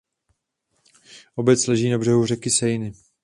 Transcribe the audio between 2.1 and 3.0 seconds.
řeky Seiny.